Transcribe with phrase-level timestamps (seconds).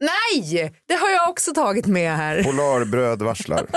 [0.00, 2.42] Nej, det har jag också tagit med här.
[2.42, 3.66] Polarbröd varslar.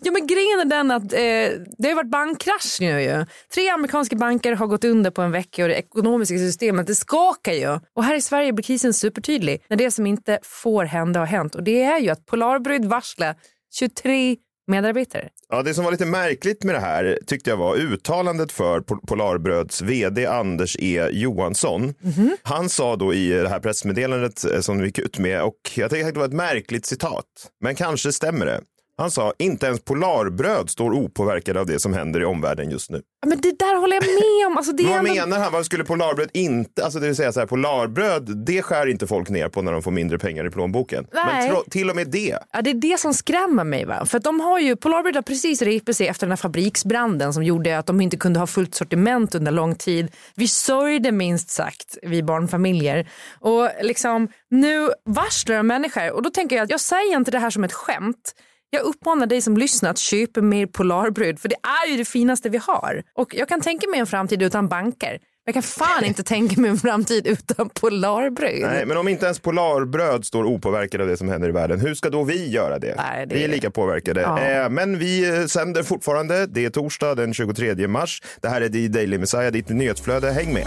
[0.00, 3.26] Ja, men grejen är den att eh, det har varit bankkrasch nu ju.
[3.54, 7.52] Tre amerikanska banker har gått under på en vecka och det ekonomiska systemet det skakar
[7.52, 7.78] ju.
[7.94, 11.54] Och här i Sverige blir krisen supertydlig när det som inte får hända har hänt.
[11.54, 13.34] Och det är ju att Polarbröd varslar
[13.74, 14.36] 23
[14.68, 15.28] medarbetare.
[15.48, 19.06] Ja, det som var lite märkligt med det här tyckte jag var uttalandet för Pol-
[19.06, 21.94] Polarbröds vd Anders E Johansson.
[22.42, 25.90] Han sa då i det här pressmeddelandet eh, som vi gick ut med och jag
[25.90, 27.24] tycker att det var ett märkligt citat,
[27.60, 28.60] men kanske stämmer det.
[28.98, 33.02] Han sa inte ens Polarbröd står opåverkade av det som händer i omvärlden just nu.
[33.20, 34.56] Ja, men det där håller jag med om.
[34.56, 35.52] Alltså, det vad ändå- menar han?
[35.52, 39.28] Vad skulle Polarbröd inte, alltså det vill säga så här, Polarbröd, det skär inte folk
[39.28, 41.06] ner på när de får mindre pengar i plånboken.
[41.12, 41.50] Nej.
[41.52, 42.38] Men till och med det.
[42.52, 43.84] Ja, det är det som skrämmer mig.
[43.84, 44.04] Va?
[44.06, 47.42] För att de har ju, Polarbröd har precis repat sig efter den här fabriksbranden som
[47.42, 50.12] gjorde att de inte kunde ha fullt sortiment under lång tid.
[50.34, 53.08] Vi sörjde minst sagt, vi barnfamiljer.
[53.40, 57.38] Och liksom, nu varslar de människor och då tänker jag att jag säger inte det
[57.38, 58.34] här som ett skämt.
[58.70, 62.48] Jag uppmanar dig som lyssnar att köpa mer Polarbröd för det är ju det finaste
[62.48, 63.02] vi har.
[63.14, 65.18] Och jag kan tänka mig en framtid utan banker.
[65.44, 68.60] Jag kan fan inte tänka mig en framtid utan Polarbröd.
[68.60, 71.94] Nej, men om inte ens Polarbröd står opåverkade av det som händer i världen, hur
[71.94, 72.94] ska då vi göra det?
[72.96, 74.20] Nej, det- Vi är lika påverkade.
[74.20, 74.40] Ja.
[74.40, 76.46] Eh, men vi sänder fortfarande.
[76.46, 78.22] Det är torsdag den 23 mars.
[78.40, 80.30] Det här är The Daily Messiah, ditt nyhetsflöde.
[80.30, 80.66] Häng med!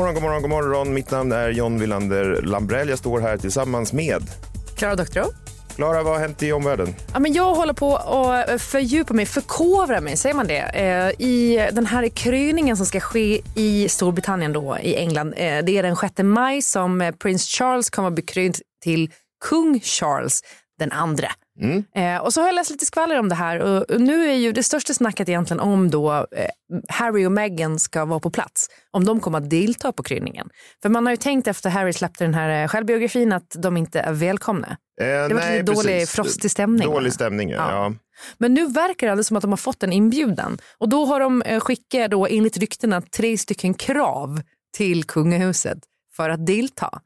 [0.00, 0.94] Morgon, god morgon, god morgon.
[0.94, 2.88] Mitt namn är John Wilander Lambrell.
[2.88, 4.22] Jag står här tillsammans med
[4.76, 5.30] Klara Doktorow.
[5.76, 6.94] Klara, vad har hänt i omvärlden?
[7.12, 11.68] Ja, men jag håller på att fördjupa mig, förkovra mig, säger man det, eh, i
[11.72, 15.34] den här kröningen som ska ske i Storbritannien då, i England.
[15.36, 19.10] Eh, det är den 6 maj som eh, prins Charles kommer att bli krönt till
[19.44, 20.40] kung Charles
[20.78, 20.92] den
[21.62, 22.14] andra.
[22.16, 24.34] Eh, och så har jag läst lite skvaller om det här och och nu är
[24.34, 26.46] ju det största snacket egentligen om då eh,
[26.88, 30.48] Harry och Meghan ska vara på plats, om de kommer att delta på kröningen.
[30.82, 34.00] För man har ju tänkt efter Harry släppte den här eh, självbiografin att de inte
[34.00, 34.76] är välkomna.
[35.00, 36.88] Eh, Det var lite dålig, frostig stämning.
[36.88, 37.56] Dålig stämning, ja.
[37.56, 37.72] Ja.
[37.72, 37.92] ja.
[38.38, 40.58] Men nu verkar det alldeles som att de har fått en inbjudan.
[40.78, 44.40] Och då har de eh, skickat då enligt ryktena tre stycken krav
[44.76, 45.78] till kungahuset
[46.20, 47.00] för att delta.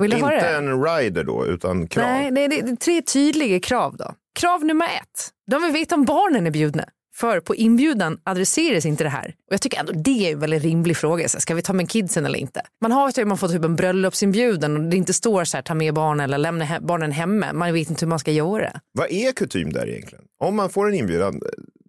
[0.00, 0.56] Vill du höra Inte det?
[0.56, 2.04] en rider då, utan krav.
[2.06, 4.14] Nej, det är, det är tre tydliga krav då.
[4.40, 5.28] Krav nummer ett.
[5.50, 6.84] De vill veta om barnen är bjudna.
[7.14, 9.26] För på inbjudan adresseras inte det här.
[9.26, 11.28] Och jag tycker ändå det är en rimlig fråga.
[11.28, 12.62] Så ska vi ta med kidsen eller inte?
[12.80, 15.74] Man har typ, man får typ en bröllopsinbjudan och det inte står så här ta
[15.74, 17.52] med barnen eller lämna he- barnen hemma.
[17.52, 18.80] Man vet inte hur man ska göra.
[18.92, 20.24] Vad är kutym där egentligen?
[20.40, 21.40] Om man får en inbjudan,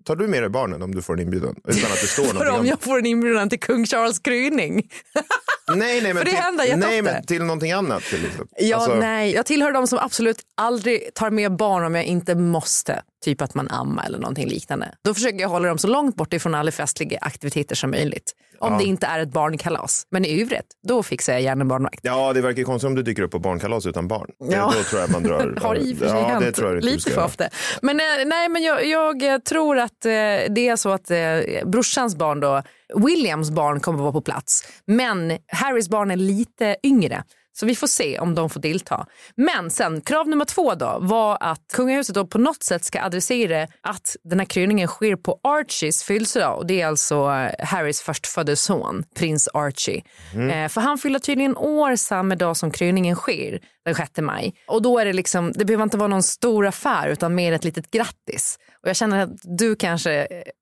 [0.05, 1.55] tar du med dig barnen om du får en inbjudan?
[1.67, 4.89] Utan att det står För om jag får en inbjudan till kung Charles kröning.
[5.75, 6.33] Nej, nej, men till,
[6.77, 8.03] nej, men till någonting annat.
[8.03, 8.47] Till exempel.
[8.59, 9.33] Ja, Alltså, nej.
[9.33, 13.01] Jag tillhör de som absolut aldrig tar med barn om jag inte måste.
[13.23, 14.95] Typ att man ammar eller någonting liknande.
[15.03, 18.33] Då försöker jag hålla dem så långt bort ifrån alla festliga aktiviteter som möjligt.
[18.59, 20.07] Om det inte är ett barnkalas.
[20.09, 21.99] Men i övrigt, då fixar jag gärna en barnvakt.
[22.03, 24.27] Ja, det verkar konstigt om du dyker upp på barnkalas utan barn.
[24.39, 24.73] Det- Ja.
[24.77, 25.57] Då tror jag man drar...
[25.61, 27.43] har i och för sig ja, det hänt du lite för ofta.
[27.81, 30.11] Men, eh, nej, men jag, jag eh, tror att eh,
[30.49, 31.17] det är så att eh,
[31.65, 32.61] brorsans barn då,
[32.95, 34.63] Williams barn kommer att vara på plats.
[34.85, 37.23] Men Harrys barn är lite yngre.
[37.53, 39.05] Så vi får se om de får delta.
[39.35, 43.67] Men sen, krav nummer två då var att kungahuset då på något sätt ska adressera
[43.81, 46.57] att den här kröningen sker på Archies födelsedag.
[46.57, 50.03] Och det är alltså eh, Harrys förstfödde son, prins Archie.
[50.33, 54.53] Eh, för han fyller tydligen år samma dag som kröningen sker, den 6 maj.
[54.67, 57.63] Och då är det liksom, det behöver inte vara någon stor affär utan mer ett
[57.63, 58.57] litet grattis.
[58.83, 60.11] Och jag känner att du kanske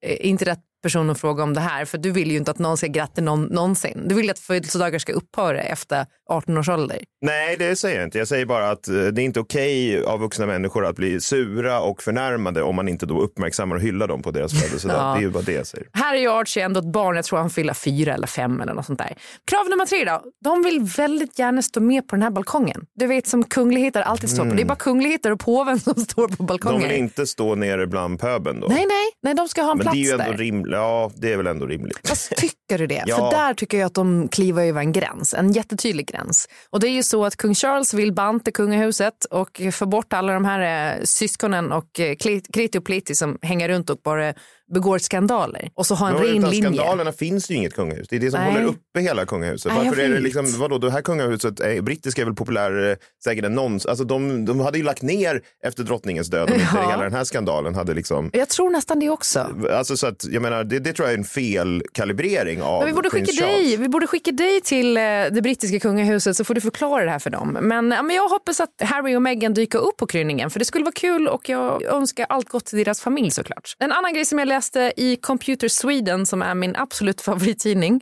[0.02, 2.60] är inte rätt person att fråga om det här för du vill ju inte att
[2.60, 4.04] någon ska gratta någon någonsin.
[4.06, 7.00] Du vill ju att födelsedagar ska upphöra efter 18 års ålder.
[7.22, 8.18] Nej, det säger jag inte.
[8.18, 11.82] Jag säger bara att eh, det är inte okej av vuxna människor att bli sura
[11.82, 14.96] och förnärmade om man inte då uppmärksammar och hyllar dem på deras födelsedag.
[14.98, 15.14] Ja.
[15.14, 15.88] Det är ju bara det jag säger.
[15.94, 18.74] Här är ju Archie ändå ett barn, jag tror han fyller fyra eller fem eller
[18.74, 19.14] något sånt där.
[19.52, 22.86] Krav nummer tre då, de vill väldigt gärna stå med på den här balkongen.
[22.96, 26.28] Du vet som kungligheter alltid står på, det är bara kungligheter och påven som står
[26.28, 26.82] på De balkongen.
[26.90, 28.68] vill inte stå nere bland pöben då.
[28.68, 30.38] Nej, nej, nej, de ska ha en Men plats det är ju ändå där.
[30.72, 32.08] Ja, det är väl ändå rimligt.
[32.08, 33.04] Fast tycker du det?
[33.10, 33.16] Ja.
[33.16, 36.48] För där tycker jag att de kliver över en gräns, en jättetydlig gräns.
[36.70, 40.34] Och det är ju så att kung Charles vill banta kungahuset och få bort alla
[40.34, 42.16] de här eh, syskonen och eh,
[42.54, 44.34] Kriti och Pliti som hänger runt och bara
[44.74, 46.62] begår skandaler och så ha en ren linje.
[46.62, 48.08] skandalerna finns ju inget kungahus.
[48.10, 48.52] Det är det som Nej.
[48.52, 49.72] håller uppe hela kungahuset.
[49.76, 53.46] Nej, Varför är det liksom, vadå, det här kungahuset, är, brittiska är väl populärare säkert
[53.46, 53.90] än någonsin.
[53.90, 56.90] Alltså de, de hade ju lagt ner efter drottningens död om inte Ja.
[56.92, 59.48] hela den här skandalen hade liksom Jag tror nästan det också.
[59.74, 62.94] Alltså så att, jag menar, det, det tror jag är en felkalibrering av Men vi
[62.94, 65.02] borde skicka dig, vi borde skicka dig till eh,
[65.32, 67.58] det brittiska kungahuset så får du förklara det här för dem.
[67.62, 70.84] Men, men jag hoppas att Harry och Meghan dyker upp på kröningen för det skulle
[70.84, 73.76] vara kul och jag önskar allt gott till deras familj såklart.
[73.80, 74.59] En annan grej som jag läste
[74.98, 78.02] i Computer Sweden som är min absolut favorittidning.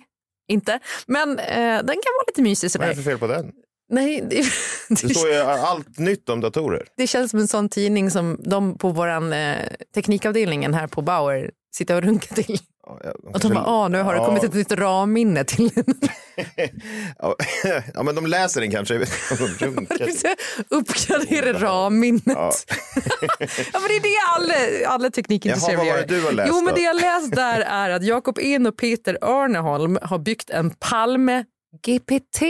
[0.49, 3.51] Inte, men eh, den kan vara lite mysig Vad är det för fel på den?
[3.89, 4.35] Nej, det,
[4.89, 6.87] Det det, står ju allt nytt om datorer.
[6.97, 9.55] det känns som en sån tidning som de på våran eh,
[9.95, 12.59] teknikavdelningen här på Bauer sitter och runkar till.
[12.85, 15.71] Ja, jag- Och de bara, ah, nu har det kommit ett nytt ramminne till
[17.19, 17.35] ja,
[17.93, 18.93] ja, men de läser den kanske.
[19.59, 20.07] De runkar.
[20.69, 22.23] Uppgradera ramminnet.
[22.25, 22.51] Ja.
[23.73, 23.79] Ja.
[23.79, 24.53] men det är det alla,
[24.95, 25.97] alla teknikintresserade vad gör.
[25.97, 26.71] det du har läst Jo men då?
[26.75, 31.45] det jag läst där är att Jakob En och Peter Örneholm har byggt en Palme
[31.85, 32.41] GPT.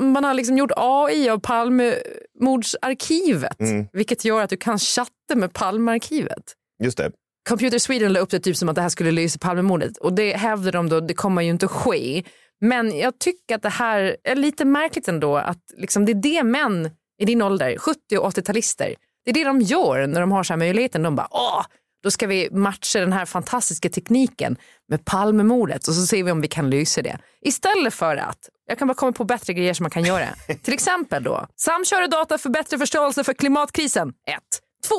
[0.00, 3.86] Man har liksom gjort AI av Palmemordsarkivet Mm.
[3.92, 6.42] vilket gör att du kan chatta med Palmearkivet.
[6.82, 7.10] Just det.
[7.48, 10.36] Computer Sweden la upp det typ som att det här skulle lösa Palmemordet och det
[10.36, 12.22] hävdar de då, det kommer ju inte att ske.
[12.60, 16.42] Men jag tycker att det här är lite märkligt ändå att liksom det är det
[16.42, 18.94] män i din ålder, 70 och 80-talister,
[19.24, 21.02] det är det de gör när de har så här möjligheten.
[21.02, 21.64] De bara åh,
[22.02, 24.56] då ska vi matcha den här fantastiska tekniken
[24.88, 27.18] med Palmemordet och så ser vi om vi kan lösa det.
[27.40, 30.26] Istället för att, jag kan bara komma på bättre grejer som man kan göra.
[30.62, 34.08] Till exempel då, samköra data för bättre förståelse för klimatkrisen.
[34.08, 34.14] 1.
[34.88, 34.94] 2.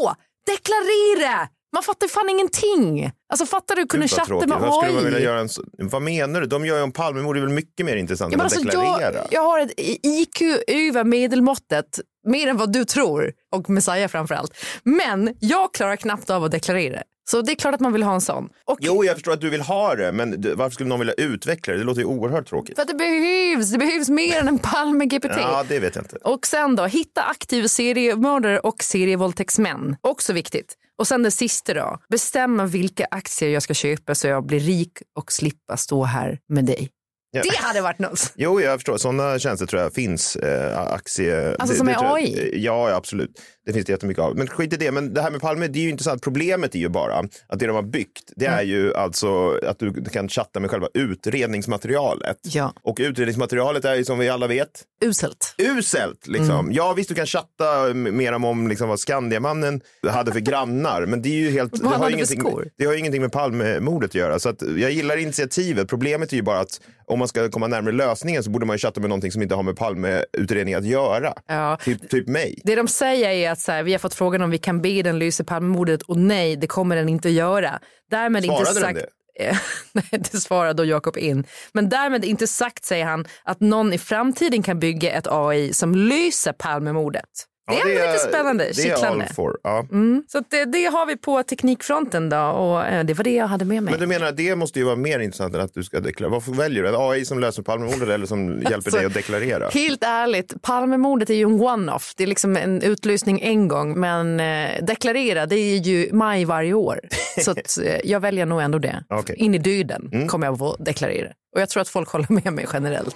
[0.46, 1.50] Deklarera!
[1.76, 3.12] Man fattar fan ingenting.
[3.30, 4.50] Alltså fattar du, vad chatta tråkigt.
[4.50, 5.24] med Vad skulle man vilja AI.
[5.26, 5.50] göra en,
[5.90, 6.48] vad menar du?
[6.48, 8.68] De gör ju om Palmemord, det är väl mycket mer intressant Ja, än att alltså,
[8.68, 9.14] deklarera?
[9.16, 9.72] jag, jag har ett
[10.04, 14.58] IQ över medelmåttet, mer än vad du tror, och Messiah framförallt.
[14.84, 17.02] Men jag klarar knappt av att deklarera.
[17.30, 18.50] Så det är klart att man vill ha en sån.
[18.66, 21.74] Och Jo, jag förstår att du vill ha det, men varför skulle någon vilja utveckla
[21.74, 21.80] det?
[21.80, 22.76] Det låter ju oerhört tråkigt.
[22.76, 25.32] För att det behövs, det behövs mer än en Palme GPT.
[25.38, 26.16] Ja, det vet jag inte.
[26.16, 29.96] Och sen då, hitta aktiva seriemördare och serievåldtäktsmän.
[30.02, 30.76] Också viktigt.
[30.98, 34.98] Och sen det sista då, bestämma vilka aktier jag ska köpa så jag blir rik
[35.16, 36.90] och slippa stå här med dig.
[37.36, 37.42] Ja.
[37.52, 38.34] Det hade varit något.
[38.36, 38.98] Jo, jag förstår.
[38.98, 40.36] Sådana tjänster tror jag finns.
[40.36, 41.50] Eh, aktie...
[41.60, 42.52] Alltså det- som det är tror jag- AI?
[42.64, 43.32] Ja, ja, absolut.
[43.66, 44.36] Det finns det jättemycket av.
[44.38, 44.92] Men skit i det.
[44.92, 46.22] Men det här med Palme, det är ju intressant.
[46.24, 47.16] Problemet är ju bara
[47.48, 50.88] att det de har byggt, det är ju alltså att du kan chatta med själva
[50.94, 52.38] utredningsmaterialet.
[52.42, 52.74] Ja.
[52.84, 55.56] Och utredningsmaterialet är ju som vi alla vet Uselt.
[55.58, 56.28] uselt.
[56.28, 56.72] Liksom.
[56.72, 61.22] Ja, visst du kan chatta mer om, om liksom, vad Skandiamannen hade för grannar, men
[61.22, 62.44] det är ju helt, det har, ingenting,
[62.78, 64.40] det har ju ingenting med Palmemordet att göra.
[64.40, 65.88] Så att jag gillar initiativet.
[65.88, 68.78] Problemet är ju bara att om man ska komma närmare lösningen så borde man ju
[68.78, 71.34] chatta med någonting som inte har med Palmeutredningen att göra.
[71.48, 71.78] Ja.
[71.84, 72.62] Typ, typ mig.
[72.64, 75.02] Det de säger är att så här, vi har fått frågan om vi kan be
[75.02, 77.80] den lösa Palmemordet och nej, det kommer den inte att göra.
[78.12, 79.00] Därmed Svarade inte den sagt...
[79.00, 79.10] det?
[79.92, 81.46] Nej, det svarade då Jakob in.
[81.74, 85.96] Men därmed inte sagt, säger han, att någon i framtiden kan bygga ett AI som
[85.96, 87.46] löser Palmemordet.
[87.68, 89.58] Det är Ja, ändå lite spännande, Det är all for.
[89.64, 89.86] Ja.
[90.28, 93.48] Så att det, det har vi på teknikfronten då och eh, det var det jag
[93.48, 93.92] hade med mig.
[93.92, 96.32] Men du menar det måste ju vara mer intressant än att du ska deklarera.
[96.32, 96.90] Varför väljer du?
[96.90, 99.70] En AI som löser Palmemordet eller som hjälper Alltså, dig att deklarera?
[99.70, 102.14] Helt ärligt, Palmemordet är ju en one-off.
[102.18, 104.00] Det är liksom en utlysning en gång.
[104.00, 107.00] Men eh, deklarera, det är ju maj varje år.
[107.42, 109.04] Så att, eh, jag väljer nog ändå det.
[109.12, 109.24] Mm.
[109.36, 111.28] In i döden kommer jag att deklarera.
[111.56, 113.16] Och jag tror att folk håller med mig generellt.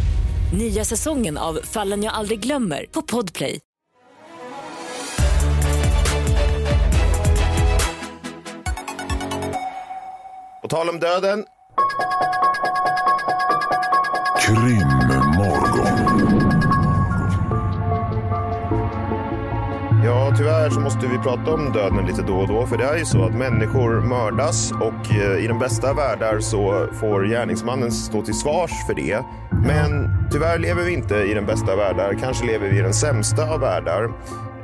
[0.53, 3.59] Nya säsongen av Fallen jag aldrig glömmer på Podplay.
[10.61, 11.45] På tal om döden.
[14.39, 15.91] Krimmorgon.
[20.05, 22.67] Ja, tyvärr så måste vi prata om döden lite då och då.
[22.67, 26.87] För det är ju så att människor mördas och eh, i den bästa världar så
[26.93, 29.25] får gärningsmannen stå till svars för det.
[29.65, 32.17] Men tyvärr lever vi inte i den bästa av världar.
[32.19, 34.13] Kanske lever vi i den sämsta av världar.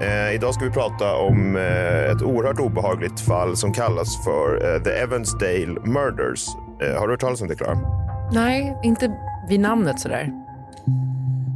[0.02, 4.82] Eh, idag ska vi prata om eh, ett oerhört obehagligt fall som kallas för eh,
[4.82, 6.48] The Evansdale Murders.
[6.82, 7.78] Eh, har du hört talas om det, Klara?
[8.34, 9.18] Nej, inte
[9.50, 10.32] vid namnet sådär.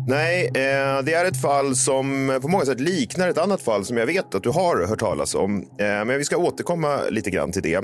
[0.08, 3.98] Nej, eh, det är ett fall som på många sätt liknar ett annat fall som
[3.98, 5.58] jag vet att du har hört talas om.
[5.58, 7.82] Eh, men vi ska återkomma lite grann till det.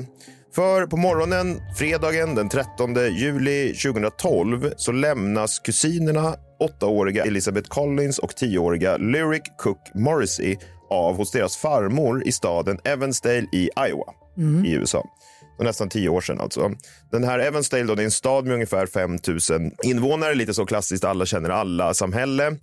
[0.56, 8.36] För på morgonen fredagen den 13 juli 2012 så lämnas kusinerna åttaåriga Elizabeth Collins och
[8.36, 10.58] tioåriga Lyric Cook Morrissey
[10.90, 14.14] av hos deras farmor i staden Evansdale i Iowa
[14.66, 15.04] i USA.
[15.58, 16.72] För nästan tio år sedan alltså.
[17.12, 19.18] Den här Evansdale då, det är en stad med ungefär 5
[19.52, 22.56] 000 invånare, lite så klassiskt alla känner alla-samhälle.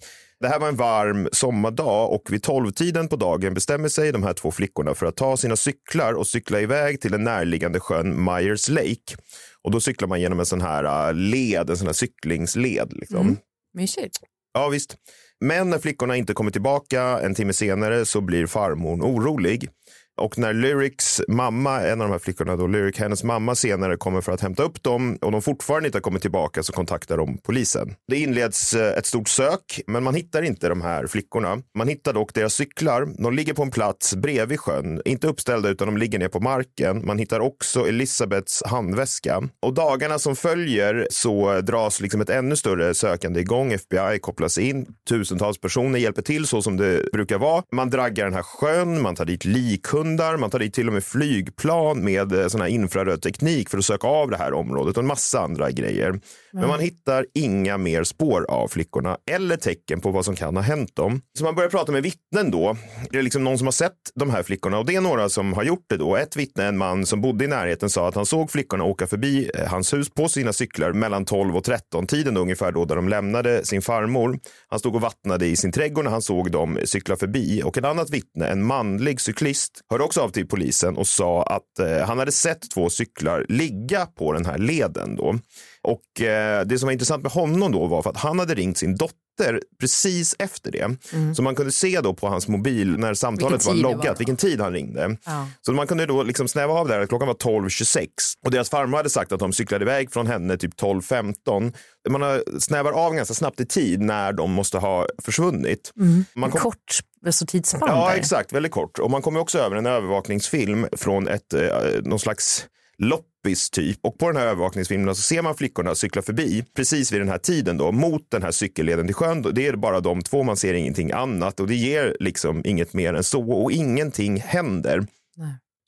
[0.44, 4.32] Det här var en varm sommardag och vid tolvtiden på dagen bestämmer sig de här
[4.32, 8.68] två flickorna för att ta sina cyklar och cykla iväg till den närliggande sjön Myers
[8.68, 9.16] Lake.
[9.62, 12.92] Och då cyklar man genom en sån här äh, led, en sån här cyklingsled.
[12.92, 13.36] Liksom.
[13.74, 14.16] Mysigt.
[14.54, 14.96] Ja, visst.
[15.40, 19.68] Men när flickorna inte kommer tillbaka en timme senare så blir farmor orolig.
[20.16, 24.21] Och när Lyrics mamma, en av de här flickorna, då, Lyric, hennes mamma senare kommer
[24.21, 27.38] för att hämta upp dem och de fortfarande inte har kommit tillbaka så kontaktar de
[27.38, 27.94] polisen.
[28.09, 31.59] Det inleds eh, ett stort sök, men man hittar inte de här flickorna.
[31.78, 33.09] Man hittar dock deras cyklar.
[33.23, 37.06] De ligger på en plats bredvid sjön, inte uppställda utan de ligger ner på marken.
[37.06, 39.42] Man hittar också Elisabeths handväska.
[39.62, 43.73] Och dagarna som följer så dras liksom ett ännu större sökande igång.
[43.73, 44.87] FBI kopplas in.
[45.09, 47.62] Tusentals personer hjälper till så som det brukar vara.
[47.73, 50.03] Man draggar den här sjön, man tar dit likhundar,
[50.38, 53.84] man tar dit till och med flygplan med eh, sån här infraröd teknik för att
[53.84, 56.20] söka av det här området och en massa andra grejer.
[56.52, 60.62] Men man hittar inga mer spår av flickorna eller tecken på vad som kan ha
[60.62, 61.20] hänt dem.
[61.38, 62.76] Så man börjar prata med vittnen då.
[63.11, 65.52] Det är liksom någon som har sett de här flickorna och det är några som
[65.52, 66.16] har gjort det då.
[66.16, 69.50] Ett vittne, en man som bodde i närheten, sa att han såg flickorna åka förbi
[69.54, 73.08] eh, hans hus på sina cyklar mellan 12 och 13 tiden ungefär då där de
[73.08, 74.38] lämnade sin farmor.
[74.68, 77.84] Han stod och vattnade i sin trädgård när han såg dem cykla förbi och ett
[77.84, 82.18] annat vittne, en manlig cyklist, hörde också av till polisen och sa att eh, han
[82.18, 85.38] hade sett två cyklar ligga på den här leden då.
[85.82, 88.78] Och eh, det som var intressant med honom då var för att han hade ringt
[88.78, 90.96] sin dotter precis efter det.
[91.36, 94.14] Så man kunde se då på hans mobil när samtalet var loggat, var.
[94.16, 95.16] vilken tid han ringde.
[95.26, 95.46] Ja.
[95.60, 98.08] Så man kunde då liksom snäva av det här att klockan var 12.26
[98.44, 101.72] och deras farmor hade sagt att de cyklade iväg från henne typ 12.15.
[102.08, 105.92] Man snävar av ganska snabbt i tid när de måste ha försvunnit.
[106.34, 108.16] Man kom- Kort alltså tidsspann Ja, där.
[108.16, 108.52] exakt.
[108.52, 108.99] Väldigt kort.
[108.99, 111.61] Och man kommer också över en övervakningsfilm från ett, eh,
[112.02, 112.66] någon slags
[112.99, 113.99] loppis typ.
[114.02, 117.38] Och på den här övervakningsfilmen så ser man flickorna cykla förbi precis vid den här
[117.38, 119.47] tiden då mot den här cykelleden till sjön.
[119.52, 123.14] Det är bara de två, man ser ingenting annat och det ger liksom inget mer
[123.14, 125.07] än så och ingenting händer.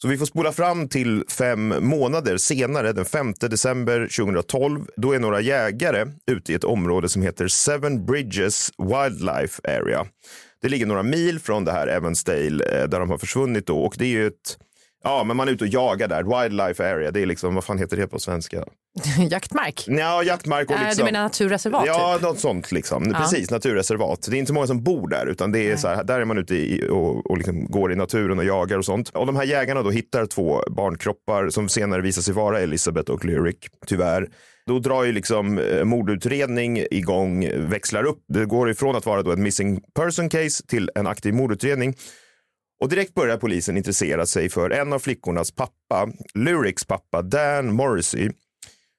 [0.03, 4.87] Så vi får spola fram till fem månader senare, den 5 december 2012.
[4.97, 10.07] Då är några jägare ute i ett område som heter Seven Bridges Wildlife Area.
[10.67, 13.95] Det ligger några mil från det här Evansdale eh, där de har försvunnit då och
[13.99, 14.59] det är ju ett
[15.05, 16.43] Ja, men man är ute och jagar där.
[16.43, 18.65] Wildlife area, det är liksom, vad fan heter det på svenska?
[19.31, 19.85] Jaktmark.
[19.87, 21.07] Ja, jaktmark och Äh, liksom.
[21.07, 21.85] Du menar naturreservat?
[21.87, 22.23] Ja, typ?
[22.23, 23.13] något sånt liksom.
[23.13, 24.27] Precis, naturreservat.
[24.31, 26.25] Det är inte så många som bor där, utan det är så här, där är
[26.25, 29.09] man ute i, och, och liksom går i naturen och jagar och sånt.
[29.09, 33.25] Och de här jägarna då hittar två barnkroppar som senare visar sig vara Elisabeth och
[33.25, 33.57] Lyric,
[33.87, 34.29] tyvärr.
[34.67, 38.25] Då drar ju liksom eh, mordutredning igång, växlar upp.
[38.29, 41.95] Det går ifrån att vara då ett missing person case till en aktiv mordutredning.
[42.81, 48.31] Och direkt börjar polisen intressera sig för en av flickornas pappa, Lyrics pappa Dan Morrissey.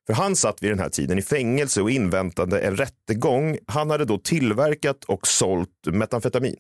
[0.08, 3.58] För han satt vid den här tiden i fängelse och inväntade en rättegång.
[3.68, 6.56] Han hade då tillverkat och sålt metamfetamin.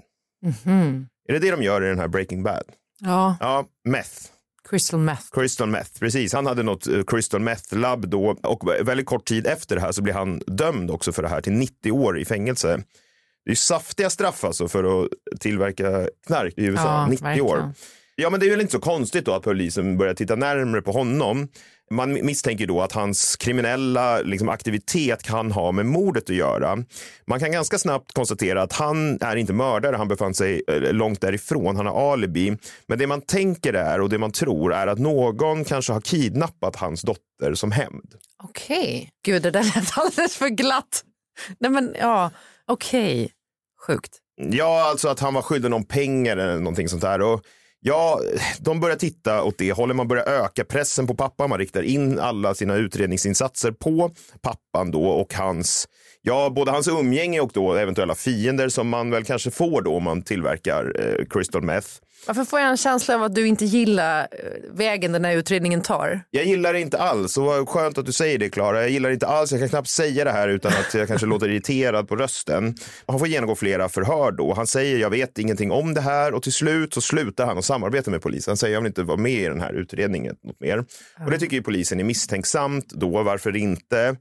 [1.30, 2.64] Är det det de gör i den här Breaking Bad?
[3.00, 4.32] Ja, Ja, meth.
[4.70, 5.24] Crystal meth.
[5.32, 6.34] Crystal meth, precis.
[6.34, 9.92] Han hade något eh, crystal meth labb då och väldigt kort tid efter det här
[9.92, 12.84] så blir han dömd också för det här till 90 år i fängelse.
[13.46, 15.10] Det är saftiga straff alltså för att
[15.40, 17.50] tillverka knark i USA, Ja, 90 verkligen.
[17.50, 17.74] år.
[18.16, 20.92] Ja, men det är väl inte så konstigt då att polisen börjar titta närmare på
[20.92, 21.48] honom.
[21.92, 26.78] Man misstänker då att hans kriminella liksom, aktivitet kan ha med mordet att göra.
[27.28, 31.22] Man kan ganska snabbt konstatera att han är inte mördare, han befann sig eh, långt
[31.22, 32.58] därifrån, han har alibi.
[32.88, 36.76] Men det man tänker är och det man tror är att någon kanske har kidnappat
[36.76, 38.16] hans dotter som hämnd.
[38.44, 39.10] Okej.
[39.26, 41.04] Gud, det där lät alldeles för glatt.
[41.60, 42.32] Nej men ja,
[42.68, 43.32] okej.
[43.88, 44.18] Sjukt.
[44.42, 47.22] Ja, alltså att han var skyldig någon pengar eller någonting sånt där.
[47.22, 47.42] Och
[47.88, 48.20] ja,
[48.60, 49.96] de börjar titta åt det hållet.
[49.96, 51.50] Man börjar öka pressen på pappan.
[51.50, 55.88] Man riktar in alla sina utredningsinsatser på pappan då och hans,
[56.22, 60.04] ja, både hans umgänge och då eventuella fiender som man väl kanske får då om
[60.04, 61.88] man tillverkar eh, crystal meth.
[62.28, 64.28] Varför får jag en känsla av att du inte gillar eh,
[64.72, 66.22] vägen den här utredningen tar?
[66.32, 68.82] Jag gillar det inte alls och vad skönt att du säger det Klara.
[68.82, 69.52] Jag gillar det inte alls.
[69.52, 72.76] Jag kan knappt säga det här utan att jag kanske låter irriterad på rösten.
[73.08, 74.54] Han får genomgå flera förhör då.
[74.54, 77.66] Han säger jag vet ingenting om det här och till slut så slutar han att
[77.66, 78.52] samarbeta med polisen.
[78.52, 80.86] Han säger jag vill inte vara med i den här utredningen något mer.
[81.26, 83.24] Och det tycker ju polisen är misstänksamt då.
[83.24, 84.16] Varför inte?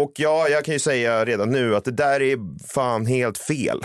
[0.00, 2.38] Och ja, jag kan ju säga redan nu att det där är
[2.74, 3.80] fan helt fel.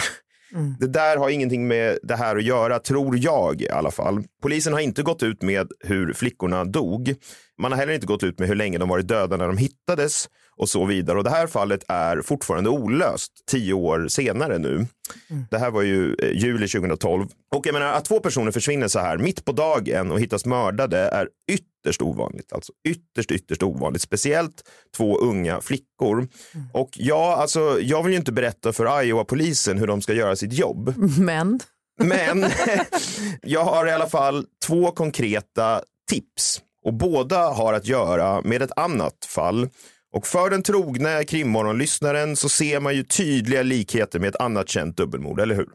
[0.79, 4.24] Det där har ingenting med det här att göra, tror jag i alla fall.
[4.41, 7.15] Polisen har inte gått ut med hur flickorna dog.
[7.62, 10.29] Man har heller inte gått ut med hur länge de varit döda när de hittades
[10.57, 11.17] och så vidare.
[11.17, 14.86] Och det här fallet är fortfarande olöst tio år senare nu.
[15.51, 17.27] Det här var ju eh, juli 2012.
[17.55, 20.98] Och jag menar att två personer försvinner så här mitt på dagen och hittas mördade
[20.98, 21.27] är
[21.85, 22.53] ytterst ovanligt.
[22.53, 24.01] Alltså ytterst, ytterst ovanligt.
[24.01, 24.63] Speciellt
[24.97, 26.27] två unga flickor.
[26.73, 30.53] Och ja, alltså, jag vill ju inte berätta för Iowa-polisen hur de ska göra sitt
[30.53, 30.93] jobb.
[31.19, 31.59] Men
[31.99, 32.45] Men
[33.41, 38.71] jag har i alla fall två konkreta tips och båda har att göra med ett
[38.75, 39.69] annat fall.
[40.13, 44.97] Och för den trogne krimmorgonlyssnaren så ser man ju tydliga likheter med ett annat känt
[44.97, 45.69] dubbelmord, eller hur?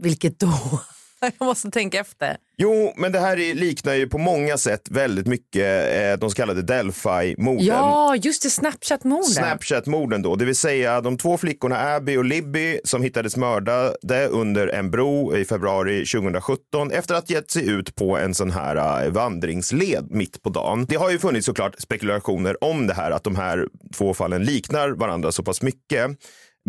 [0.00, 0.80] vilket då?
[1.38, 2.36] Jag måste tänka efter.
[2.60, 6.36] Jo, men det här är- liknar ju på många sätt väldigt mycket eh, de så
[6.36, 7.64] kallade Delphi-morden.
[7.66, 9.24] Ja, just det, Snapchat-morden.
[9.24, 14.68] Snapchat-morden då, det vill säga de två flickorna Abby och Libby som hittades mördade under
[14.68, 19.10] en bro i februari 2017 efter att gett sig ut på en sån här eh,
[19.12, 20.86] vandringsled mitt på dagen.
[20.88, 24.88] Det har ju funnits såklart spekulationer om det här, att de här två fallen liknar
[24.90, 26.10] varandra så pass mycket.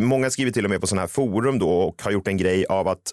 [0.01, 2.65] Många skriver till och med på sådana här forum då och har gjort en grej
[2.65, 3.11] av att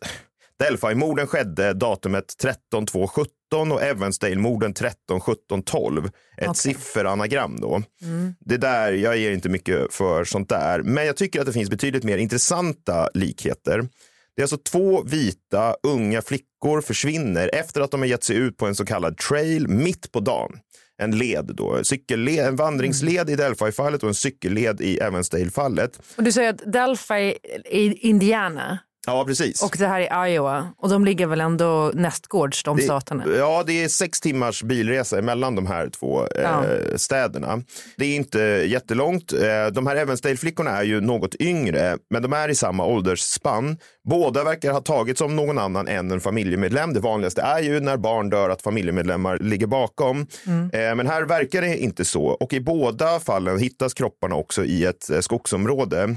[0.58, 6.10] Delphi-morden skedde datumet 13 2 17 och Evansdale-morden 13 17 12.
[6.36, 7.82] Ett sifferanagram då.
[8.40, 11.70] Det där, jag ger inte mycket för sånt där, men jag tycker att det finns
[11.70, 13.88] betydligt mer intressanta likheter.
[14.36, 18.56] Det är alltså två vita unga flickor försvinner efter att de har gett sig ut
[18.56, 20.58] på en så kallad trail mitt på dagen.
[20.98, 26.00] En led då, cykelled, en vandringsled i Delphi-fallet och en cykelled i Evansdale-fallet.
[26.16, 27.34] Och du säger att Delphi
[27.64, 29.62] i Indiana Ja, precis.
[29.62, 33.24] och det här är Iowa och de ligger väl ändå nästgårds de staterna?
[33.38, 36.62] Ja, det är sex timmars bilresa mellan de här två eh, Ja.
[36.96, 37.62] städerna.
[37.96, 39.32] Det är inte jättelångt.
[39.32, 43.76] Eh, de här Evansdale-flickorna är ju något yngre, men de är i samma åldersspann.
[44.08, 46.92] Båda verkar ha tagits som någon annan än en familjemedlem.
[46.92, 50.26] Det vanligaste är ju när barn dör att familjemedlemmar ligger bakom.
[50.46, 52.24] Eh, men här verkar det inte så.
[52.26, 56.16] Och i båda fallen hittas kropparna också i ett eh, skogsområde.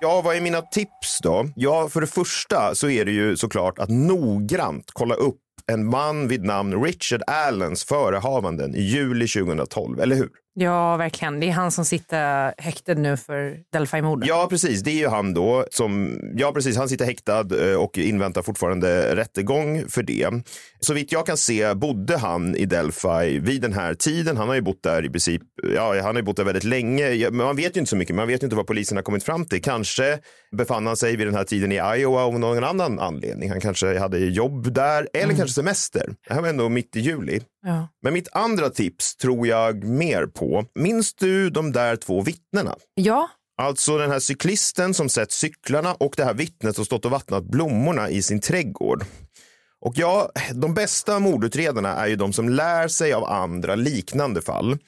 [0.00, 1.48] Ja, vad är mina tips då?
[1.56, 6.28] Ja, för det första så är det ju såklart att noggrant kolla upp en man
[6.28, 10.28] vid namn Richard Allens förehavanden i juli 2012, eller hur?
[10.60, 11.40] Ja, verkligen.
[11.40, 14.28] Det är han som sitter häktad nu för Delphi-morden.
[14.28, 14.82] Ja, precis.
[14.82, 19.16] Det är ju han då som, ja precis, han sitter häktad eh, och inväntar fortfarande
[19.16, 20.28] rättegång för det.
[20.80, 24.36] Så vitt jag kan se bodde han i Delphi vid den här tiden.
[24.36, 25.42] Han har ju bott där i princip,
[25.74, 27.30] ja, han har ju bott där väldigt länge.
[27.30, 28.16] Man vet ju inte så mycket.
[28.16, 29.62] Man vet ju inte vad polisen har kommit fram till.
[29.62, 30.18] Kanske
[30.56, 33.50] befann han sig vid den här tiden i Iowa av någon annan anledning.
[33.50, 36.14] Han kanske hade jobb där eller kanske semester.
[36.28, 37.40] Det här var ändå mitt i juli.
[37.68, 37.88] Ja.
[38.02, 40.64] Men mitt andra tips tror jag mer på.
[40.74, 42.74] Minns du de där två vittnena?
[42.94, 43.28] ja,
[43.60, 47.44] Alltså den här cyklisten som sett cyklarna och det här vittnet som stått och vattnat
[47.44, 49.04] blommorna i sin trädgård.
[49.80, 54.78] Och ja, de bästa mordutredarna är ju de som lär sig av andra liknande fall.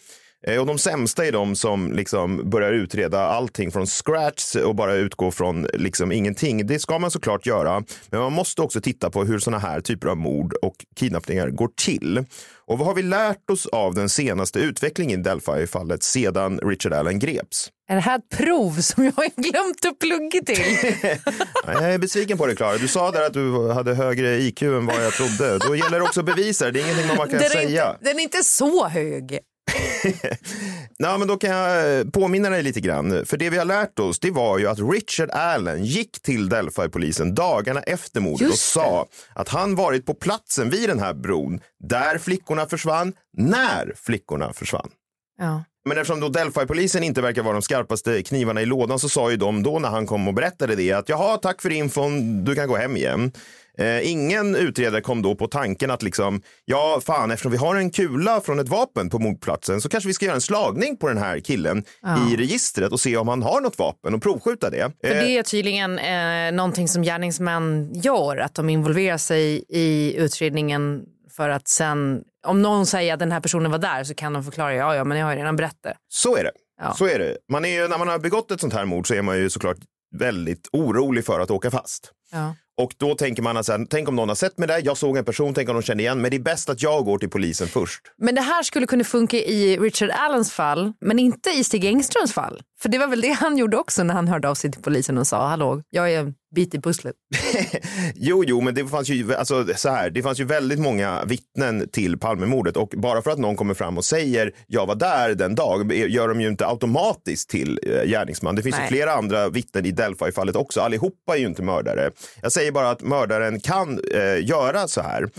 [0.46, 4.94] Eh, Och de sämsta är de som liksom börjar utreda allting från scratch och bara
[4.94, 6.66] utgå från liksom ingenting.
[6.66, 10.08] Det ska man såklart göra, men man måste också titta på hur sådana här typer
[10.08, 12.24] av mord och kidnappningar går till.
[12.70, 17.18] Och vad har vi lärt oss av den senaste utvecklingen i Delphi-fallet sedan Richard Allen
[17.18, 17.70] greps?
[17.90, 20.94] är det här ett prov som jag har glömt att plugga till?
[21.66, 22.78] Ja, Jag är besviken på dig, Klara.
[22.78, 25.58] Du sa där att du hade högre IQ än vad jag trodde.
[25.58, 26.80] Då gäller det också bevisa det.
[26.80, 27.90] Är ingenting man kan den, säga.
[27.90, 29.38] inte, den är inte så hög.
[30.98, 33.26] Nej, men då kan jag eh, påminna dig lite grann.
[33.26, 37.34] För det vi har lärt oss, det var ju att Richard Allen gick till Delphi-polisen
[37.34, 42.18] dagarna efter mordet och sa att han varit på platsen vid den här bron där
[42.18, 44.90] flickorna försvann, när flickorna försvann.
[45.38, 45.64] Ja.
[45.84, 49.36] Men eftersom då Delphi-polisen inte verkar vara de skarpaste knivarna i lådan så sa ju
[49.36, 52.68] de då när han kom och berättade det att jaha, tack för infon, du kan
[52.68, 53.32] gå hem igen.
[53.80, 57.90] Eh, ingen utredare kom då på tanken att liksom, ja fan eftersom vi har en
[57.90, 61.18] kula från ett vapen på mordplatsen så kanske vi ska göra en slagning på den
[61.18, 62.30] här killen Ja.
[62.30, 64.92] i registret och se om han har något vapen och provskjuta det.
[65.00, 70.16] För Eh, det är tydligen eh, någonting som gärningsmän gör, att de involverar sig i
[70.16, 71.02] utredningen
[71.36, 74.44] för att sen, om någon säger att den här personen var där så kan de
[74.44, 75.92] förklara, ja ja men jag har ju redan berättat.
[76.08, 76.52] Så är det.
[76.82, 76.94] Ja.
[76.94, 77.36] Så är det.
[77.52, 79.50] Man är ju, när man har begått ett sånt här mord så är man ju
[79.50, 79.76] såklart
[80.18, 82.12] väldigt orolig för att åka fast.
[82.32, 82.54] Ja.
[82.80, 84.96] Och då tänker man att så här, tänk om någon har sett mig där, jag
[84.96, 87.18] såg en person, tänk om de känner igen, men det är bäst att jag går
[87.18, 88.00] till polisen först.
[88.18, 92.32] Men det här skulle kunna funka i Richard Allens fall, men inte i Stig Engströms
[92.32, 92.62] fall.
[92.82, 95.18] För det var väl det han gjorde också när han hörde av sig till polisen
[95.18, 97.14] och sa, hallå, jag är en bit i pusslet.
[98.14, 101.88] Jo, jo, men det fanns ju, alltså, så här, det fanns ju väldigt många vittnen
[101.88, 105.54] till Palmemordet och bara för att någon kommer fram och säger jag var där den
[105.54, 108.54] dag gör de ju inte automatiskt till eh, gärningsman.
[108.54, 108.84] Det finns Nej.
[108.84, 110.80] ju flera andra vittnen i Delphi-fallet också.
[110.80, 112.10] Allihopa är ju inte mördare.
[112.42, 115.30] Jag säger bara att mördaren kan eh, göra så här.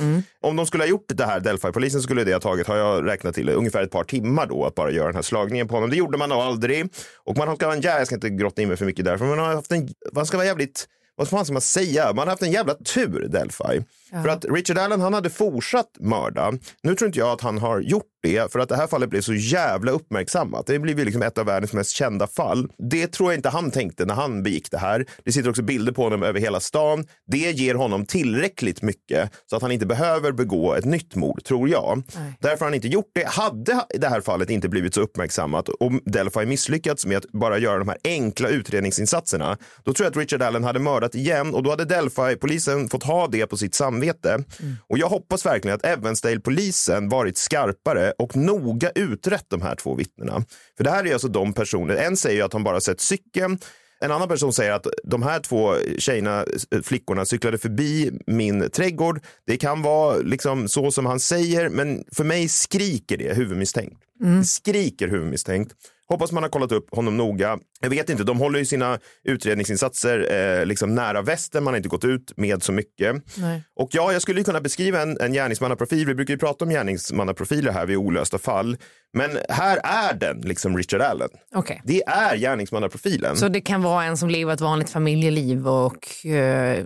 [0.41, 3.35] Om de skulle ha gjort det här, Delphi-polisen skulle det ha tagit, har jag räknat
[3.35, 5.89] till, ungefär ett par timmar då att bara göra den här slagningen på honom.
[5.89, 6.89] Det gjorde man aldrig.
[7.23, 9.39] Och man har, ja, jag ska inte grotta in mig för mycket där, för man
[9.39, 12.05] har haft en, man ska vara jävligt vad fan ska man säga?
[12.05, 13.83] Man har haft en jävla tur, Delphi.
[14.23, 16.51] För att Richard Allen, han hade fortsatt mörda.
[16.83, 19.21] Nu tror inte jag att han har gjort det, för att det här fallet blev
[19.21, 20.65] så jävla uppmärksammat.
[20.67, 22.71] Det blev liksom ett av världens mest kända fall.
[22.91, 25.05] Det tror jag inte han tänkte när han begick det här.
[25.25, 27.05] Det sitter också bilder på honom över hela stan.
[27.27, 31.69] Det ger honom tillräckligt mycket så att han inte behöver begå ett nytt mord, tror
[31.69, 32.03] jag.
[32.39, 33.27] Därför har han inte gjort det.
[33.27, 37.79] Hade det här fallet inte blivit så uppmärksammat och Delphi misslyckats med att bara göra
[37.79, 41.69] de här enkla utredningsinsatserna, då tror jag att Richard Allen hade mördat igen och då
[41.69, 44.43] hade Delphi-polisen fått ha det på sitt samvete.
[44.87, 50.43] Och jag hoppas verkligen att Evansdale-polisen varit skarpare och noga utrett de här två vittnena.
[50.77, 53.57] För det här är alltså de personer, en säger att han bara sett cykeln,
[54.03, 59.21] en annan person säger att de här två tjejerna, eh, flickorna, cyklade förbi min trädgård.
[59.47, 63.97] Det kan vara liksom så som han säger, men för mig skriker det huvudmisstänkt.
[64.19, 65.73] Det skriker huvudmisstänkt.
[66.11, 67.59] Hoppas man har kollat upp honom noga.
[67.81, 71.63] Jag vet inte, de håller ju sina utredningsinsatser eh, liksom nära västen.
[71.63, 73.37] Man har inte gått ut med så mycket.
[73.37, 73.63] Nej.
[73.75, 76.07] Och ja, jag skulle kunna beskriva en, en gärningsmannaprofil.
[76.07, 78.77] Vi brukar ju prata om gärningsmannaprofiler här vid olösta fall.
[79.13, 81.29] Men här är den, liksom Richard Allen.
[81.55, 81.81] Okej.
[81.85, 83.35] Det är gärningsmannaprofilen.
[83.35, 86.85] Så det kan vara en som lever ett vanligt familjeliv och eh,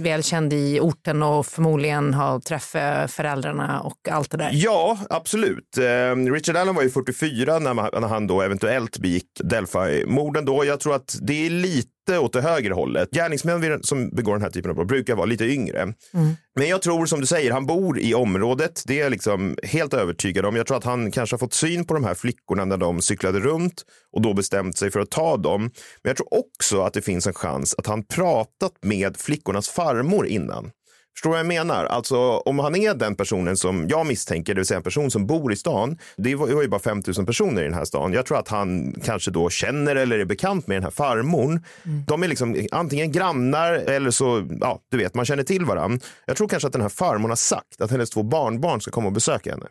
[0.00, 4.50] välkänd i orten och förmodligen har träffat föräldrarna och allt det där.
[4.52, 5.78] Ja, absolut.
[5.78, 10.44] Eh, Richard Allen var ju 44 när, man, när han då eventuellt begick Delphi-morden.
[10.44, 10.64] Då.
[10.64, 13.10] Jag tror att det är lite åt det högre hållet.
[13.10, 15.94] Gärningsmän som begår den här typen av brott brukar vara lite yngre.
[16.56, 18.82] Men jag tror som du säger, han bor i området.
[18.86, 20.56] Det är jag liksom helt övertygad om.
[20.56, 23.40] Jag tror att han kanske har fått syn på de här flickorna när de cyklade
[23.40, 25.62] runt och då bestämt sig för att ta dem.
[26.02, 30.26] Men jag tror också att det finns en chans att han pratat med flickornas farmor
[30.26, 30.70] innan.
[31.16, 31.84] Förstår du vad jag menar?
[31.84, 35.26] Alltså om han är den personen som jag misstänker, det vill säga en person som
[35.26, 35.98] bor i stan.
[36.16, 38.12] Det var ju bara 5 000 personer i den här stan.
[38.12, 41.64] Jag tror att han kanske då känner eller är bekant med den här farmorn.
[42.06, 45.98] De är liksom antingen grannar eller så, ja, du vet, man känner till varandra.
[46.26, 49.06] Jag tror kanske att den här farmorn har sagt att hennes två barnbarn ska komma
[49.06, 49.66] och besöka henne.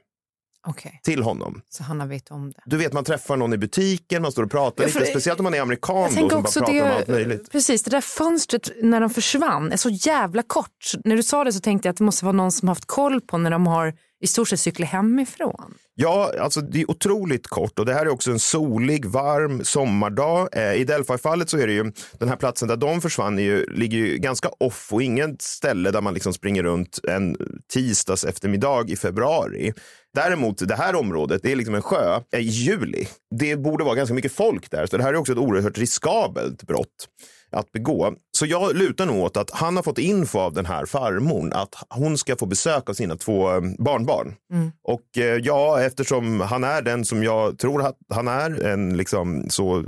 [0.67, 1.61] Okej, Till honom.
[1.69, 2.61] så Hanna vet om det.
[2.65, 5.05] Du vet, man träffar någon i butiken, man står och pratar Ja, lite.
[5.05, 7.51] Speciellt om man är amerikan Jag då, tänker som bara pratar om det, allt möjligt.
[7.51, 10.91] precis det där fönstret när de försvann är så jävla kort.
[11.03, 13.21] När du sa det så tänkte jag att det måste vara någon som haft koll
[13.21, 15.73] på när de har i stort sett cyklat hemifrån.
[15.95, 20.47] Ja, alltså det är otroligt kort och det här är också en solig, varm sommardag.
[20.51, 23.97] Eh, I Delphi-fallet så är det ju den här platsen där de försvann ju, ligger
[23.97, 27.37] ju ganska off och inget ställe där man liksom springer runt en
[27.73, 29.73] tisdags eftermiddag i februari.
[30.15, 33.07] Däremot det här området, det är liksom en sjö i juli.
[33.39, 36.63] Det borde vara ganska mycket folk där, så det här är också ett oerhört riskabelt
[36.63, 37.07] brott
[37.51, 38.13] att begå.
[38.37, 41.75] Så jag lutar nog åt att han har fått info av den här farmorn att
[41.89, 44.35] hon ska få besök av sina två eh, barnbarn.
[44.83, 49.49] Och eh, ja, eftersom han är den som jag tror att han är, en liksom
[49.49, 49.83] så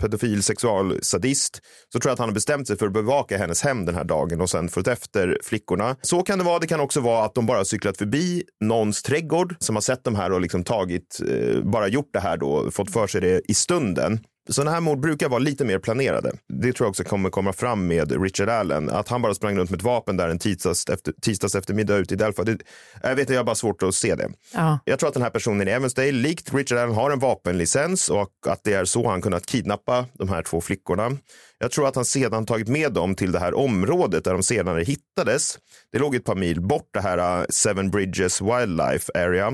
[0.00, 1.60] pedofil sexualsadist,
[1.92, 4.04] så tror jag att han har bestämt sig för att bevaka hennes hem den här
[4.04, 5.96] dagen och sen följt efter flickorna.
[6.02, 6.58] Så kan det vara.
[6.58, 10.14] Det kan också vara att de bara cyklat förbi någons trädgård som har sett de
[10.14, 13.54] här och liksom tagit, eh, bara gjort det här då, fått för sig det i
[13.54, 14.20] stunden.
[14.48, 16.32] Sådana här mord brukar vara lite mer planerade.
[16.48, 18.90] Det tror jag också kommer komma fram med Richard Allen.
[18.90, 22.14] Att han bara sprang runt med ett vapen där en tisdags, efter, tisdags eftermiddag ute
[22.14, 22.42] i Delphi.
[22.44, 22.58] Det,
[23.02, 24.30] jag vet, jag har bara svårt att se det.
[24.54, 24.78] Ja.
[24.84, 28.30] Jag tror att den här personen i Evansdale, likt Richard Allen, har en vapenlicens och
[28.46, 31.10] att det är så han kunnat kidnappa de här två flickorna.
[31.58, 34.82] Jag tror att han sedan tagit med dem till det här området där de senare
[34.82, 35.58] hittades.
[35.92, 39.52] Det låg ett par mil bort, det här uh, Seven Bridges Wildlife Area.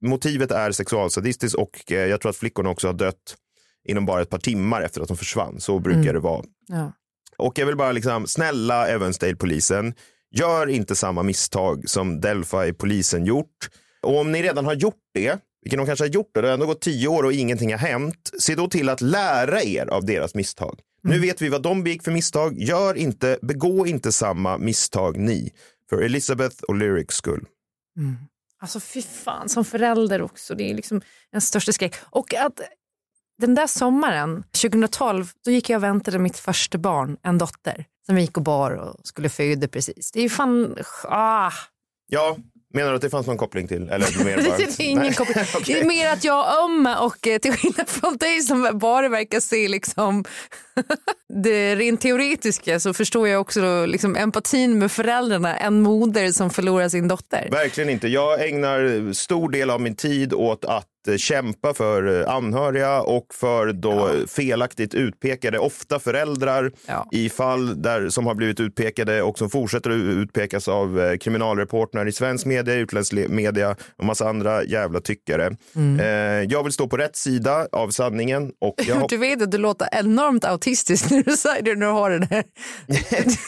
[0.00, 3.34] Motivet är sexualsadistiskt och eh, jag tror att flickorna också har dött
[3.88, 5.60] inom bara ett par timmar efter att de försvann.
[5.60, 6.44] Så brukar det vara.
[6.66, 6.92] Ja.
[7.36, 9.94] Och jag vill bara liksom, snälla Evansdale-polisen,
[10.30, 13.68] Gör inte samma misstag som Delphi-polisen gjort.
[14.02, 16.54] Och om ni redan har gjort det, vilket de kanske har gjort, det, det har
[16.54, 20.04] ändå gått tio år och ingenting har hänt, se då till att lära er av
[20.04, 20.80] deras misstag.
[21.02, 22.58] Nu vet vi vad de begick för misstag.
[22.58, 25.52] Gör inte, begå inte samma misstag ni.
[25.90, 27.44] För Elizabeth och Lyrics skull.
[28.60, 30.54] Alltså fy fan, som förälder också.
[30.54, 31.94] Det är liksom en största skräck.
[32.10, 32.60] Och att
[33.38, 38.14] den där sommaren, 2012, då gick jag och väntade mitt första barn, en dotter, som
[38.14, 40.12] vi gick och bar och skulle föda precis.
[40.12, 40.76] Det är ju fan...
[41.04, 41.52] Ah.
[42.10, 42.36] Ja,
[42.74, 43.88] menar du att det fanns någon koppling till?
[43.88, 44.56] Eller mer bara...
[44.56, 45.14] Det är ingen Nej.
[45.14, 45.34] koppling.
[45.52, 45.80] Det Okej.
[45.80, 49.40] är mer att jag är öm och eh, till skillnad från dig som bara verkar
[49.40, 50.24] se liksom
[51.42, 55.56] det rent teoretiska så förstår jag också liksom empatin med föräldrarna.
[55.56, 57.48] En moder som förlorar sin dotter.
[57.50, 58.08] Verkligen inte.
[58.08, 63.72] Jag ägnar stor del av min tid åt att kämpa för eh, anhöriga och för
[63.72, 67.08] då felaktigt utpekade, ofta föräldrar Ja.
[67.12, 72.06] i fall där, som har blivit utpekade och som fortsätter att utpekas av eh, kriminalreportrar
[72.08, 75.56] i svensk media, utländsk media och massa andra jävla tyckare.
[75.76, 76.00] Mm.
[76.00, 79.58] Eh, jag vill stå på rätt sida av sanningen och jag Du vet att du
[79.58, 82.44] låter enormt autistisk när du säger det när du har det där.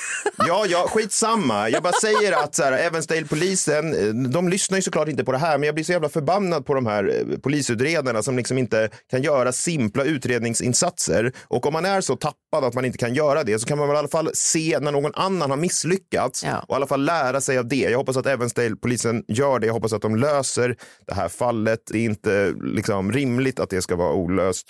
[0.47, 1.69] Ja, ja, skitsamma.
[1.69, 5.39] Jag bara säger att så här, Evansdale-polisen, eh, de lyssnar ju såklart inte på det
[5.39, 8.91] här, men jag blir så jävla förbannad på de här eh, polisutredarna som liksom inte
[9.11, 11.33] kan göra simpla utredningsinsatser.
[11.49, 13.89] Och om man är så tappad att man inte kan göra det så kan man
[13.89, 16.65] väl i alla fall se när någon annan har misslyckats Ja.
[16.69, 17.77] och i alla fall lära sig av det.
[17.91, 19.67] Jag hoppas att Evansdale-polisen gör det.
[19.67, 21.81] Jag hoppas att de löser det här fallet.
[21.93, 24.67] Det är inte liksom, rimligt att det ska vara olöst.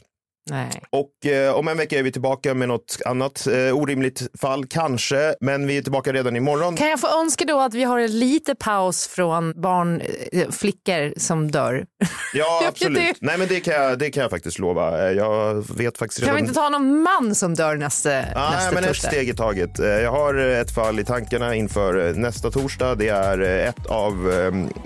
[0.51, 0.71] Nej.
[0.91, 5.35] Och eh, om en vecka är vi tillbaka med något annat eh, orimligt fall, kanske.
[5.41, 6.77] Men vi är tillbaka redan imorgon.
[6.77, 11.19] Kan jag få önska då att vi har en lite paus från barn, eh, flickor
[11.19, 11.85] som dör?
[12.35, 13.17] Ja, absolut.
[13.21, 15.09] Nej, men det kan, jag, det kan jag faktiskt lova.
[15.09, 16.37] Eh, Jag vet faktiskt Kan redan...
[16.37, 19.09] vi inte ta någon man som dör nästa, Nej, nästa men ett torsdag?
[19.09, 19.79] steg i taget.
[19.79, 22.95] Eh, Jag har ett fall i tankarna inför eh, nästa torsdag.
[22.95, 24.33] Det är ett av,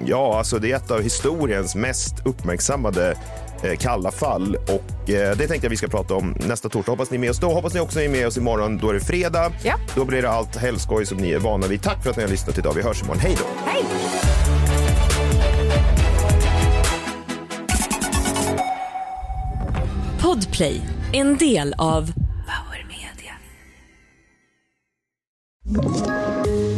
[0.07, 3.17] ja, alltså det är ett av historiens mest uppmärksammade
[3.79, 6.93] kalla fall och eh, det tänkte jag vi ska prata om nästa torsdag.
[6.93, 7.49] Hoppas ni är med oss då.
[7.49, 8.79] Hoppas ni också är med oss imorgon.
[8.79, 9.53] Då är det fredag.
[9.63, 9.75] Ja.
[9.95, 11.83] Då blir det allt helskoj som ni är vana vid.
[11.83, 12.73] Tack för att ni har lyssnat idag.
[12.75, 13.21] Vi hörs imorgon.
[13.21, 13.45] Hej då!
[13.71, 13.85] Hej!
[20.23, 20.81] Podplay,
[21.13, 23.35] en del av Power Media.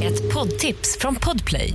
[0.03, 1.75] Ett poddtips från Podplay.